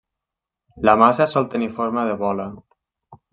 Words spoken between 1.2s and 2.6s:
sol tenir forma de bola.